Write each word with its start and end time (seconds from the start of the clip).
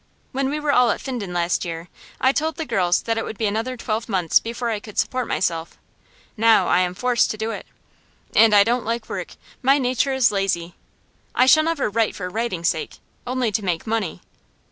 When 0.31 0.49
we 0.49 0.59
were 0.59 0.71
all 0.71 0.89
at 0.89 0.99
Finden 0.99 1.31
last 1.31 1.63
year, 1.63 1.87
I 2.19 2.31
told 2.31 2.55
the 2.55 2.65
girls 2.65 3.03
that 3.03 3.19
it 3.19 3.23
would 3.23 3.37
be 3.37 3.45
another 3.45 3.77
twelve 3.77 4.09
months 4.09 4.39
before 4.39 4.71
I 4.71 4.79
could 4.79 4.97
support 4.97 5.27
myself. 5.27 5.77
Now 6.35 6.65
I 6.67 6.79
am 6.79 6.95
forced 6.95 7.29
to 7.29 7.37
do 7.37 7.51
it. 7.51 7.67
And 8.35 8.55
I 8.55 8.63
don't 8.63 8.83
like 8.83 9.07
work; 9.07 9.35
my 9.61 9.77
nature 9.77 10.11
is 10.11 10.31
lazy. 10.31 10.73
I 11.35 11.45
shall 11.45 11.61
never 11.65 11.87
write 11.87 12.15
for 12.15 12.31
writing's 12.31 12.69
sake, 12.69 12.97
only 13.27 13.51
to 13.51 13.63
make 13.63 13.85
money. 13.85 14.21